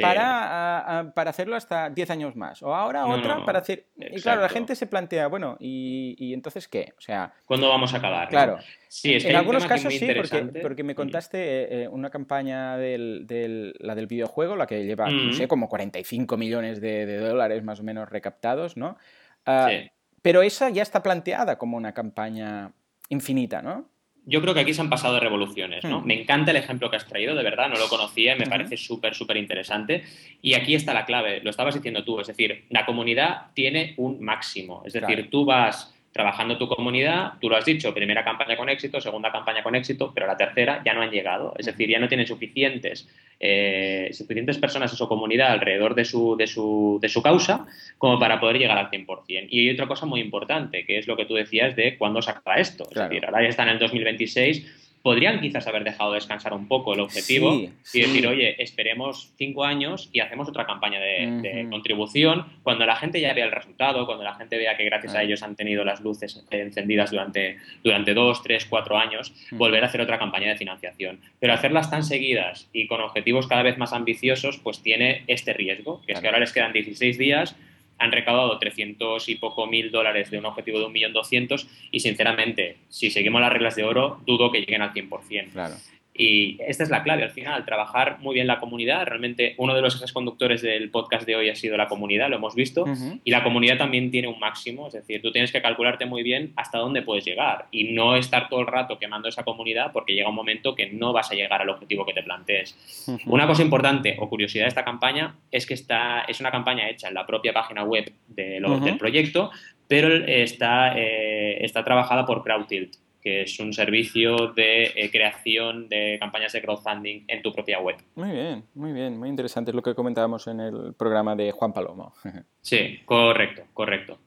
[0.00, 3.86] para, para hacerlo hasta 10 años más o ahora otra para hacer...
[3.96, 6.92] Y claro, la gente se plantea, bueno, ¿y, entonces qué?
[6.96, 7.32] O sea...
[7.44, 8.28] ¿Cuándo vamos a acabar?
[8.28, 8.58] Claro.
[8.88, 10.96] Sí, en algunos casos sí, porque, porque, me mm.
[10.96, 15.46] contaste eh, eh, una campaña del, del, la del videojuego, la que lleva, no sé,
[15.46, 15.48] mm.
[15.48, 18.96] como 45 millones de, dólares más o menos recaptados, ¿no?
[19.44, 19.90] Ah, sí
[20.28, 22.72] pero esa ya está planteada como una campaña
[23.08, 23.88] infinita, ¿no?
[24.26, 26.02] Yo creo que aquí se han pasado de revoluciones, ¿no?
[26.02, 26.06] Hmm.
[26.06, 28.76] Me encanta el ejemplo que has traído, de verdad, no lo conocía y me parece
[28.76, 30.04] súper, súper interesante.
[30.42, 34.20] Y aquí está la clave, lo estabas diciendo tú, es decir, la comunidad tiene un
[34.20, 38.68] máximo, es decir, tú vas trabajando tu comunidad, tú lo has dicho, primera campaña con
[38.68, 41.54] éxito, segunda campaña con éxito, pero la tercera ya no han llegado.
[41.56, 46.36] Es decir, ya no tienen suficientes, eh, suficientes personas en su comunidad alrededor de su,
[46.36, 47.66] de, su, de su causa
[47.98, 49.46] como para poder llegar al 100%.
[49.48, 52.32] Y hay otra cosa muy importante, que es lo que tú decías de cuándo se
[52.32, 52.88] acaba esto.
[52.90, 56.94] Es decir, ahora ya está en el 2026 podrían quizás haber dejado descansar un poco
[56.94, 62.86] el objetivo y decir, oye, esperemos cinco años y hacemos otra campaña de, contribución cuando
[62.86, 65.56] la gente ya vea el resultado, cuando la gente vea que gracias a ellos han
[65.56, 70.48] tenido las luces encendidas durante, durante dos, tres, cuatro años, volver a hacer otra campaña
[70.48, 71.20] de financiación.
[71.40, 76.02] Pero hacerlas tan seguidas y con objetivos cada vez más ambiciosos, pues tiene este riesgo,
[76.06, 77.56] que es que ahora les quedan 16 días
[77.98, 83.10] han recaudado 300 y poco mil dólares de un objetivo de 1.200.000 y sinceramente, si
[83.10, 85.52] seguimos las reglas de oro, dudo que lleguen al 100%.
[85.52, 85.74] Claro.
[86.20, 89.06] Y esta es la clave al final, trabajar muy bien la comunidad.
[89.06, 92.36] Realmente uno de los ejes conductores del podcast de hoy ha sido la comunidad, lo
[92.36, 92.84] hemos visto.
[93.22, 96.52] Y la comunidad también tiene un máximo, es decir, tú tienes que calcularte muy bien
[96.56, 100.28] hasta dónde puedes llegar y no estar todo el rato quemando esa comunidad porque llega
[100.28, 103.06] un momento que no vas a llegar al objetivo que te plantees.
[103.26, 107.06] Una cosa importante o curiosidad de esta campaña es que está, es una campaña hecha
[107.06, 109.52] en la propia página web de del proyecto,
[109.86, 116.16] pero está, eh, está trabajada por CrowdTilt que es un servicio de eh, creación de
[116.20, 117.96] campañas de crowdfunding en tu propia web.
[118.14, 119.70] Muy bien, muy bien, muy interesante.
[119.70, 122.14] Es lo que comentábamos en el programa de Juan Palomo.
[122.60, 124.18] sí, correcto, correcto.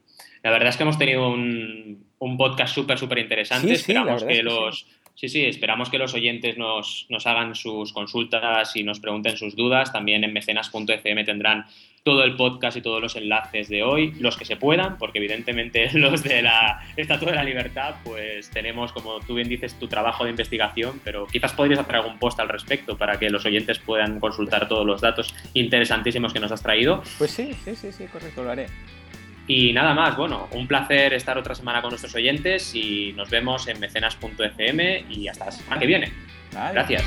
[0.43, 3.73] La verdad es que hemos tenido un, un podcast súper, súper interesante.
[3.73, 4.87] Esperamos que los...
[5.13, 5.29] Sí.
[5.29, 5.45] sí.
[5.45, 9.91] esperamos que los oyentes nos, nos, hagan sus consultas y nos pregunten sus dudas.
[9.93, 11.65] También en mecenas.fm tendrán
[12.03, 15.89] todo el podcast y todos los enlaces de hoy, los que se puedan, porque evidentemente
[15.93, 20.23] los de la Estatua de la Libertad, pues tenemos, como tú bien dices, tu trabajo
[20.23, 24.19] de investigación, pero quizás podrías hacer algún post al respecto para que los oyentes puedan
[24.19, 27.03] consultar todos los datos interesantísimos que nos has traído.
[27.17, 28.67] Pues sí, sí, sí, sí, correcto, lo haré.
[29.47, 33.67] Y nada más, bueno, un placer estar otra semana con nuestros oyentes y nos vemos
[33.67, 36.11] en mecenas.fm y hasta la semana que viene.
[36.51, 37.03] Gracias.